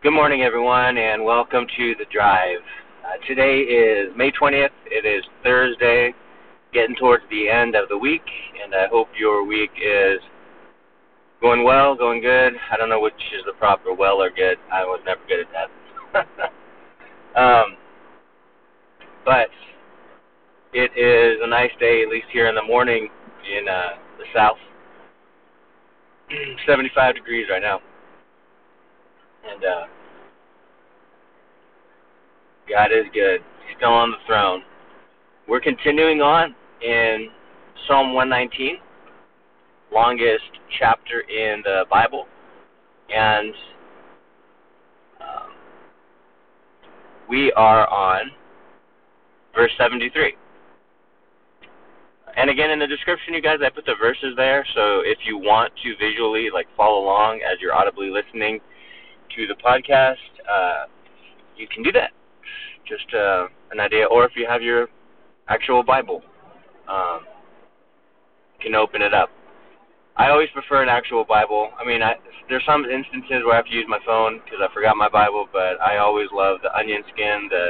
[0.00, 2.60] Good morning, everyone, and welcome to the drive.
[3.04, 4.70] Uh, today is May 20th.
[4.86, 6.14] It is Thursday,
[6.72, 8.22] getting towards the end of the week,
[8.62, 10.20] and I hope your week is
[11.40, 12.52] going well, going good.
[12.70, 14.56] I don't know which is the proper well or good.
[14.72, 15.48] I was never good at
[16.14, 16.52] that.
[17.42, 17.76] um,
[19.24, 19.48] but
[20.74, 23.08] it is a nice day, at least here in the morning
[23.52, 24.58] in uh, the south.
[26.68, 27.80] 75 degrees right now.
[29.44, 29.86] And uh,
[32.68, 33.40] God is good.
[33.66, 34.62] He's still on the throne.
[35.48, 37.28] We're continuing on in
[37.86, 38.76] Psalm 119,
[39.92, 40.44] longest
[40.78, 42.26] chapter in the Bible,
[43.08, 43.54] and
[45.20, 45.50] um,
[47.28, 48.30] we are on
[49.54, 50.34] verse 73.
[52.36, 54.64] And again, in the description, you guys, I put the verses there.
[54.74, 58.60] So if you want to visually like follow along as you're audibly listening
[59.36, 60.16] to the podcast,
[60.50, 60.86] uh,
[61.56, 62.10] you can do that.
[62.88, 64.88] Just uh, an idea, or if you have your
[65.48, 66.22] actual Bible,
[66.88, 67.20] um,
[68.58, 69.30] you can open it up.
[70.16, 71.70] I always prefer an actual Bible.
[71.78, 72.14] I mean, I,
[72.48, 75.46] there's some instances where I have to use my phone because I forgot my Bible,
[75.52, 77.68] but I always love the onion skin, the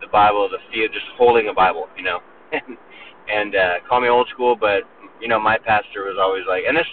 [0.00, 2.20] the Bible, the feel, just holding a Bible, you know.
[2.52, 4.82] and uh, call me old school, but
[5.20, 6.86] you know, my pastor was always like, and this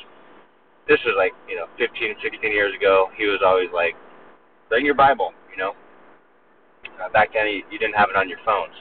[0.88, 3.09] this was like you know 15, 16 years ago.
[3.17, 3.95] He was always like,
[4.70, 5.73] bring your Bible, you know.
[7.02, 8.73] Uh, back then, you, you didn't have it on your phones,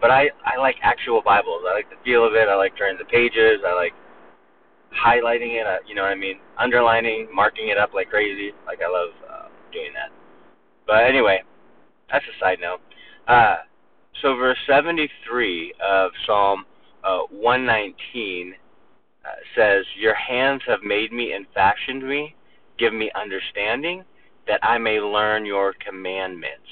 [0.00, 1.62] but I I like actual Bibles.
[1.68, 2.48] I like the feel of it.
[2.48, 3.60] I like turning the pages.
[3.66, 3.92] I like
[4.92, 5.66] highlighting it.
[5.66, 6.38] Uh, you know what I mean?
[6.58, 8.52] Underlining, marking it up like crazy.
[8.66, 10.10] Like I love uh, doing that.
[10.86, 11.42] But anyway,
[12.10, 12.80] that's a side note.
[13.28, 13.56] Uh,
[14.22, 16.64] so verse 73 of Psalm
[17.04, 18.56] uh, 119 uh,
[19.54, 22.34] says, Your hands have made me and fashioned me.
[22.78, 24.04] Give me understanding
[24.46, 26.68] that I may learn your commandments.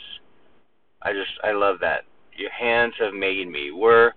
[1.03, 2.05] I just, I love that.
[2.37, 3.71] Your hands have made me.
[3.71, 4.13] We're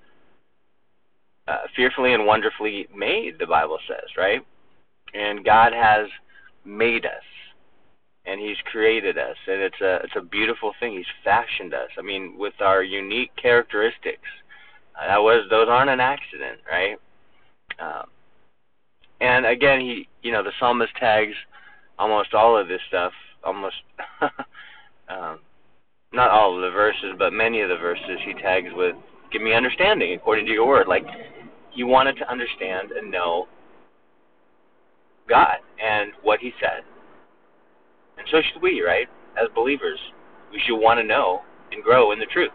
[1.47, 4.41] uh, fearfully and wonderfully made, the Bible says, right?
[5.13, 6.07] And God has
[6.65, 7.23] made us
[8.27, 12.01] and he's created us and it's a it's a beautiful thing he's fashioned us i
[12.01, 14.27] mean with our unique characteristics
[14.99, 16.97] uh, that was those aren't an accident right
[17.79, 18.05] um,
[19.21, 21.33] and again he you know the psalmist tags
[21.99, 23.11] almost all of this stuff
[23.43, 23.75] almost
[25.09, 25.39] um,
[26.13, 28.95] not all of the verses but many of the verses he tags with
[29.31, 31.05] give me understanding according to your word like
[31.71, 33.47] he wanted to understand and know
[35.27, 36.83] god and what he said
[38.17, 39.07] and so should we, right?
[39.37, 39.99] As believers,
[40.51, 41.41] we should want to know
[41.71, 42.51] and grow in the truth.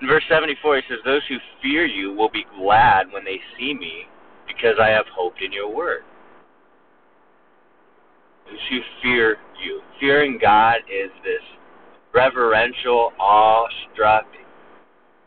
[0.00, 3.74] In verse 74, he says, Those who fear you will be glad when they see
[3.74, 4.06] me,
[4.56, 6.02] because I have hoped in your word.
[8.46, 9.80] Who fear you.
[10.00, 11.42] Fearing God is this
[12.14, 14.24] reverential, awe-struck,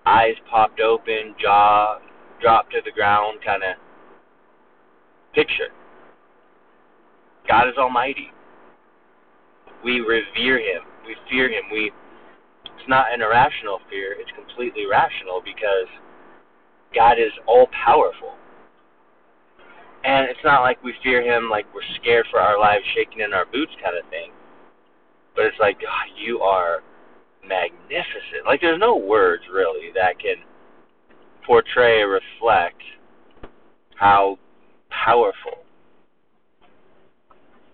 [0.05, 1.99] eyes popped open, jaw
[2.41, 3.75] dropped to the ground kind of
[5.33, 5.69] picture.
[7.47, 8.31] God is almighty.
[9.83, 10.83] We revere him.
[11.05, 11.63] We fear him.
[11.71, 11.91] We
[12.79, 15.87] it's not an irrational fear, it's completely rational because
[16.95, 18.35] God is all powerful.
[20.03, 23.33] And it's not like we fear him like we're scared for our lives shaking in
[23.33, 24.31] our boots kind of thing.
[25.35, 26.81] But it's like, God, you are
[27.45, 28.45] magnificent.
[28.45, 30.35] Like there's no words really that can
[31.45, 32.81] portray or reflect
[33.95, 34.37] how
[34.89, 35.63] powerful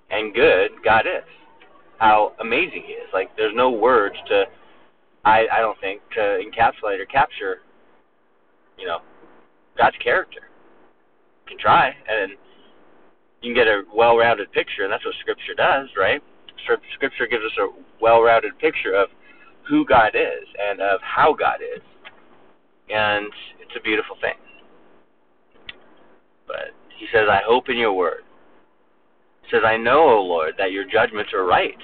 [0.09, 1.23] and good God is.
[1.97, 3.09] How amazing He is.
[3.13, 4.45] Like there's no words to,
[5.23, 7.59] I I don't think to encapsulate or capture,
[8.77, 8.99] you know,
[9.77, 10.41] God's character.
[11.47, 12.31] Can try, and
[13.41, 16.21] you can get a well-rounded picture, and that's what Scripture does, right?
[16.95, 17.67] Scripture gives us a
[18.01, 19.09] well-rounded picture of
[19.67, 21.81] who God is and of how God is,
[22.89, 23.27] and
[23.61, 24.37] it's a beautiful thing.
[26.47, 28.23] But He says, "I hope in Your Word."
[29.51, 31.77] says, I know, O Lord, that your judgments are right,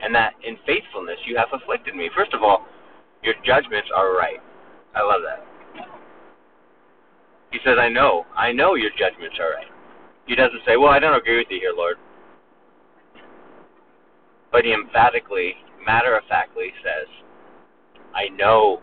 [0.00, 2.08] and that in faithfulness you have afflicted me.
[2.16, 2.66] First of all,
[3.22, 4.40] your judgments are right.
[4.94, 5.44] I love that.
[7.50, 9.66] He says, I know, I know your judgments are right.
[10.26, 11.96] He doesn't say, Well, I don't agree with you here, Lord.
[14.52, 15.54] But he emphatically,
[15.84, 17.06] matter of factly says,
[18.14, 18.80] I know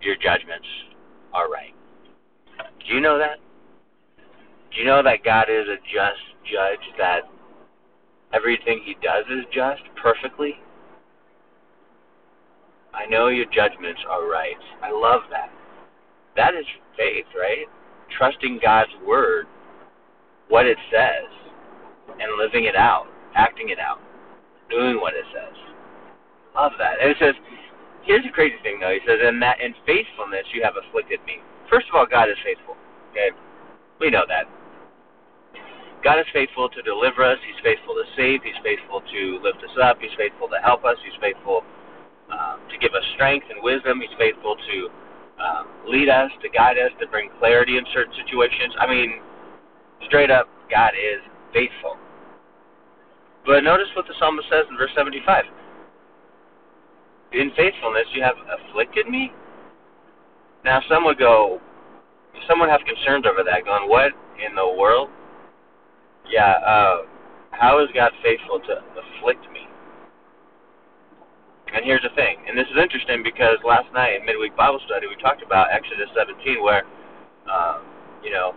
[0.00, 0.66] your judgments
[1.32, 1.74] are right.
[2.86, 3.38] Do you know that?
[4.72, 7.22] Do you know that God is a just judge that
[8.32, 10.54] everything he does is just perfectly?
[12.94, 14.56] I know your judgments are right.
[14.82, 15.50] I love that.
[16.36, 16.64] That is
[16.96, 17.66] faith, right?
[18.16, 19.46] Trusting God's word,
[20.48, 21.30] what it says,
[22.20, 23.06] and living it out.
[23.34, 24.00] acting it out,
[24.70, 25.54] doing what it says.
[26.54, 27.00] Love that.
[27.00, 27.34] And it says,
[28.02, 28.90] here's the crazy thing though.
[28.92, 31.38] He says, in that in faithfulness you have afflicted me.
[31.70, 32.74] First of all, God is faithful.
[33.12, 33.30] Okay,
[34.00, 34.50] we know that.
[36.02, 37.38] God is faithful to deliver us.
[37.44, 38.40] He's faithful to save.
[38.42, 40.00] He's faithful to lift us up.
[40.00, 40.96] He's faithful to help us.
[41.04, 41.62] He's faithful
[42.32, 44.00] um, to give us strength and wisdom.
[44.00, 44.76] He's faithful to
[45.40, 48.74] um, lead us, to guide us, to bring clarity in certain situations.
[48.78, 49.20] I mean,
[50.06, 51.20] straight up, God is
[51.52, 51.96] faithful.
[53.46, 55.44] But notice what the psalmist says in verse 75.
[57.32, 59.32] In faithfulness you have afflicted me.
[60.64, 61.60] Now some would go,
[62.48, 64.12] some would have concerns over that, going, what
[64.44, 65.08] in the world?
[66.28, 66.96] Yeah, uh,
[67.52, 69.69] how is God faithful to afflict me?
[71.70, 75.06] And here's the thing, and this is interesting because last night in midweek Bible study
[75.06, 76.82] we talked about Exodus 17, where,
[77.46, 77.86] um,
[78.26, 78.54] you know,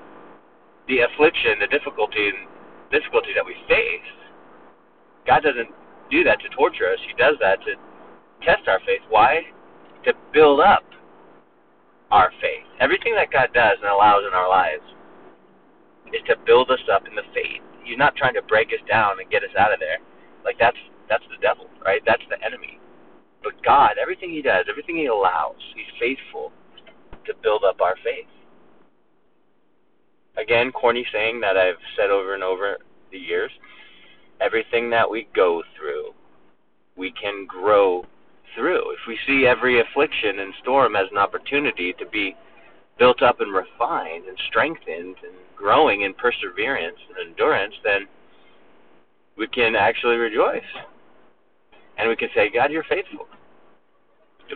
[0.89, 2.33] the affliction, the difficulty,
[2.89, 4.23] difficulty that we face
[5.25, 5.71] God doesn't
[6.11, 6.99] do that to torture us.
[7.07, 7.75] He does that to
[8.43, 9.01] test our faith.
[9.09, 9.41] Why?
[10.05, 10.83] To build up
[12.11, 12.67] our faith.
[12.79, 14.83] Everything that God does and allows in our lives
[16.13, 17.63] is to build us up in the faith.
[17.83, 19.97] He's not trying to break us down and get us out of there.
[20.45, 20.77] Like that's
[21.09, 22.01] that's the devil, right?
[22.05, 22.79] That's the enemy.
[23.43, 26.51] But God, everything he does, everything he allows, he's faithful
[27.25, 28.27] to build up our faith.
[30.37, 32.77] Again, corny saying that I've said over and over
[33.11, 33.51] the years
[34.41, 36.11] everything that we go through,
[36.97, 38.05] we can grow
[38.55, 38.91] through.
[38.91, 42.35] If we see every affliction and storm as an opportunity to be
[42.99, 48.07] built up and refined and strengthened and growing in perseverance and endurance, then
[49.37, 50.61] we can actually rejoice.
[51.97, 53.27] And we can say, God, you're faithful.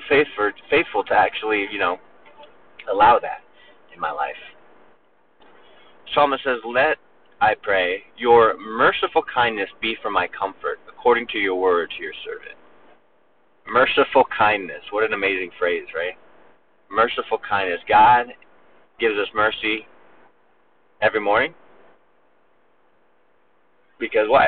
[0.10, 1.98] Faithful, faithful to actually, you know,
[2.92, 3.40] allow that
[3.94, 4.36] in my life.
[6.14, 6.98] Psalmist says, Let
[7.40, 12.14] I pray, your merciful kindness be for my comfort, according to your word to your
[12.26, 12.58] servant.
[13.68, 14.82] Merciful kindness.
[14.92, 16.16] What an amazing phrase, right?
[16.90, 17.80] Merciful kindness.
[17.88, 18.28] God
[19.00, 19.86] gives us mercy
[21.02, 21.54] every morning.
[24.00, 24.48] Because why?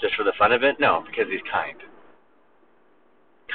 [0.00, 0.76] Just for the fun of it?
[0.78, 1.76] No, because He's kind.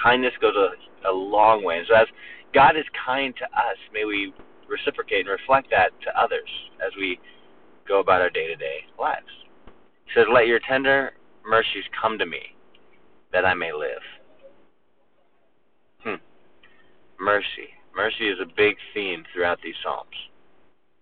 [0.02, 1.78] Kindness goes a, a long way.
[1.78, 2.08] And so as
[2.54, 4.34] God is kind to us, may we
[4.68, 6.50] reciprocate and reflect that to others
[6.86, 7.20] as we
[7.88, 9.28] go about our day to day lives.
[10.06, 11.12] He says, Let your tender
[11.46, 12.56] mercies come to me,
[13.32, 14.02] that I may live.
[16.04, 16.16] Hmm.
[17.20, 17.76] Mercy.
[17.96, 20.10] Mercy is a big theme throughout these Psalms.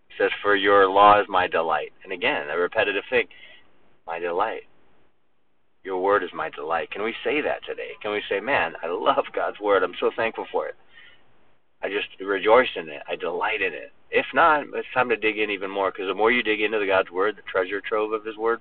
[0.10, 1.94] He says, For your law is my delight.
[2.04, 3.28] And again, a repetitive thing.
[4.08, 4.64] My delight.
[5.90, 6.92] Your word is my delight.
[6.92, 7.94] Can we say that today?
[8.00, 9.82] Can we say, Man, I love God's word.
[9.82, 10.76] I'm so thankful for it.
[11.82, 13.02] I just rejoice in it.
[13.08, 13.92] I delight in it.
[14.12, 16.78] If not, it's time to dig in even more because the more you dig into
[16.78, 18.60] the God's Word, the treasure trove of His Word,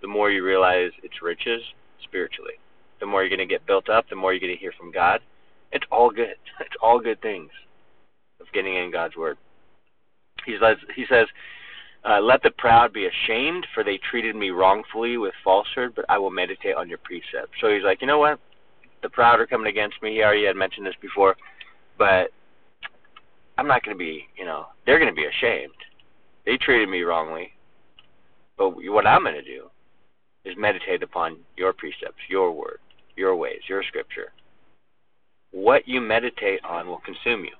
[0.00, 1.60] the more you realize its riches
[2.04, 2.54] spiritually.
[3.00, 4.92] The more you're going to get built up, the more you're going to hear from
[4.92, 5.20] God.
[5.72, 6.36] It's all good.
[6.60, 7.50] It's all good things
[8.40, 9.38] of getting in God's Word.
[10.46, 11.26] He says, he says
[12.08, 16.18] uh, Let the proud be ashamed, for they treated me wrongfully with falsehood, but I
[16.18, 17.52] will meditate on your precepts.
[17.60, 18.38] So he's like, you know what?
[19.02, 20.14] The proud are coming against me.
[20.14, 21.36] He already had mentioned this before.
[21.98, 22.30] But
[23.58, 25.74] I'm not going to be, you know, they're going to be ashamed.
[26.46, 27.52] They treated me wrongly.
[28.56, 29.70] But what I'm going to do
[30.44, 32.78] is meditate upon your precepts, your word,
[33.16, 34.32] your ways, your scripture.
[35.50, 37.52] What you meditate on will consume you.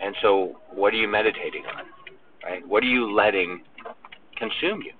[0.00, 1.84] And so, what are you meditating on?
[2.48, 2.66] Right?
[2.66, 3.62] What are you letting
[4.36, 4.92] consume you?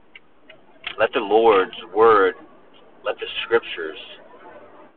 [0.98, 2.34] Let the Lord's word,
[3.04, 3.96] let the scriptures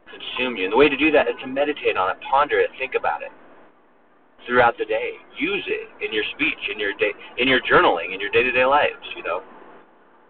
[0.10, 0.65] consume you.
[0.65, 3.22] And the way to do that is to meditate on it, ponder it, think about
[3.22, 3.31] it
[4.46, 5.13] throughout the day.
[5.38, 9.08] Use it in your speech, in your day, in your journaling, in your day-to-day lives.
[9.15, 9.43] You know.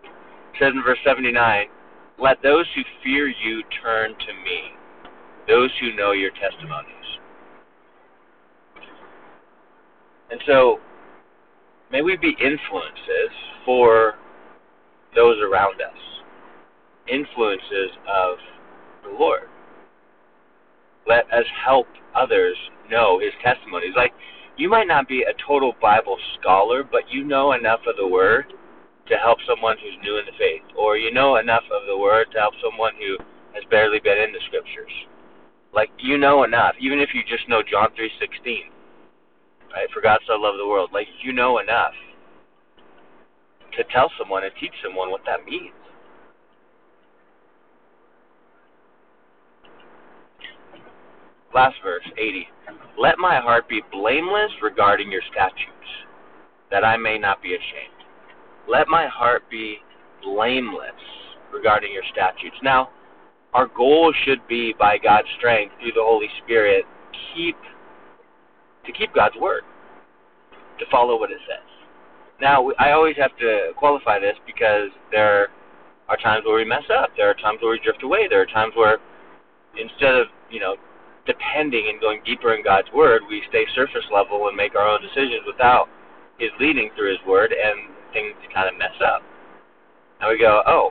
[0.03, 1.69] It says in verse 79,
[2.19, 4.73] "Let those who fear you turn to me,
[5.47, 7.17] those who know your testimonies."
[10.29, 10.79] And so,
[11.91, 13.31] may we be influences
[13.65, 14.15] for
[15.15, 15.97] those around us,
[17.07, 18.37] influences of
[19.03, 19.49] the Lord.
[21.07, 22.55] Let us help others
[22.89, 23.93] know his testimonies.
[23.95, 24.13] Like,
[24.57, 28.45] you might not be a total Bible scholar, but you know enough of the Word
[29.07, 32.27] to help someone who's new in the faith, or you know enough of the Word
[32.31, 33.17] to help someone who
[33.53, 34.91] has barely been in the Scriptures.
[35.73, 38.71] Like, you know enough, even if you just know John 3.16,
[39.73, 39.89] right?
[39.93, 40.89] For God so loved the world.
[40.93, 41.93] Like, you know enough
[43.77, 45.73] to tell someone and teach someone what that means.
[51.53, 52.47] Last verse, 80.
[52.97, 55.89] Let my heart be blameless regarding your statutes,
[56.69, 58.07] that I may not be ashamed.
[58.69, 59.77] Let my heart be
[60.23, 60.95] blameless
[61.53, 62.55] regarding your statutes.
[62.63, 62.89] Now,
[63.53, 66.85] our goal should be by God's strength through the Holy Spirit
[67.35, 67.57] keep
[68.85, 69.63] to keep God's word,
[70.79, 71.65] to follow what it says.
[72.41, 75.49] Now, I always have to qualify this because there
[76.09, 77.11] are times where we mess up.
[77.15, 78.27] There are times where we drift away.
[78.27, 78.97] There are times where
[79.77, 80.75] instead of, you know,
[81.25, 85.01] depending and going deeper in God's word, we stay surface level and make our own
[85.01, 85.87] decisions without
[86.39, 89.21] his leading through his word and things kind of mess up.
[90.19, 90.89] And we go, oh,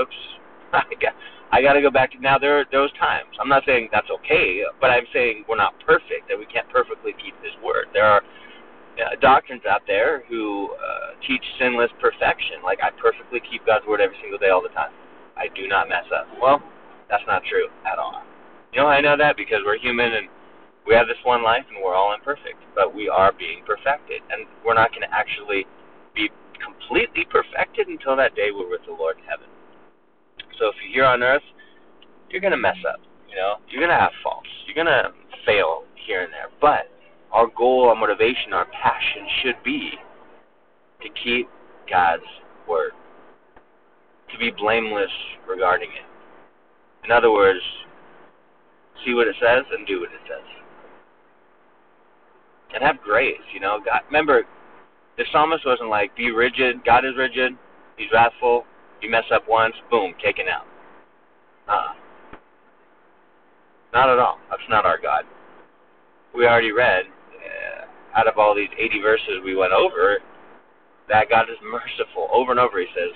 [0.00, 0.16] oops,
[0.72, 1.14] I got,
[1.52, 2.12] I got to go back.
[2.12, 3.28] To now there are those times.
[3.38, 6.28] I'm not saying that's okay, but I'm saying we're not perfect.
[6.28, 7.92] That we can't perfectly keep His word.
[7.92, 8.22] There are
[8.96, 12.64] uh, doctrines out there who uh, teach sinless perfection.
[12.64, 14.90] Like I perfectly keep God's word every single day, all the time.
[15.36, 16.26] I do not mess up.
[16.40, 16.62] Well,
[17.08, 18.24] that's not true at all.
[18.72, 20.28] You know, I know that because we're human and
[20.86, 24.48] we have this one life and we're all imperfect, but we are being perfected, and
[24.64, 25.66] we're not going to actually
[26.14, 26.28] be
[26.58, 29.46] completely perfected until that day we're with the Lord in heaven.
[30.62, 31.42] So if you're here on earth,
[32.30, 33.00] you're to mess up.
[33.28, 34.46] You know, you're to have faults.
[34.64, 35.10] You're to
[35.44, 36.50] fail here and there.
[36.60, 36.88] But
[37.32, 39.90] our goal, our motivation, our passion should be
[41.02, 41.48] to keep
[41.90, 42.22] God's
[42.68, 42.92] word,
[44.30, 45.10] to be blameless
[45.48, 46.06] regarding it.
[47.04, 47.58] In other words,
[49.04, 50.46] see what it says and do what it says.
[52.72, 53.80] And have grace, you know.
[53.84, 54.44] God, remember,
[55.18, 56.84] the psalmist wasn't like, be rigid.
[56.84, 57.54] God is rigid.
[57.96, 58.64] He's wrathful.
[59.02, 60.66] You mess up once, boom, taken out.
[61.68, 61.94] Uh,
[63.92, 64.38] not at all.
[64.48, 65.24] That's not our God.
[66.34, 70.18] We already read, uh, out of all these 80 verses we went over,
[71.08, 72.28] that God is merciful.
[72.32, 73.12] Over and over he says,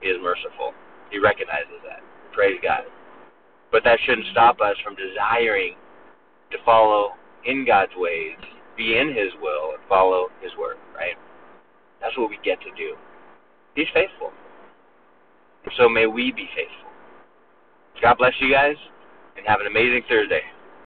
[0.00, 0.72] He is merciful.
[1.10, 2.00] He recognizes that.
[2.32, 2.82] Praise God.
[3.70, 5.76] But that shouldn't stop us from desiring
[6.50, 7.12] to follow
[7.44, 8.38] in God's ways,
[8.76, 11.14] be in His will, and follow His word, right?
[12.00, 12.96] That's what we get to do.
[13.74, 14.32] He's faithful.
[15.76, 16.90] So may we be faithful.
[18.02, 18.76] God bless you guys,
[19.36, 20.42] and have an amazing Thursday.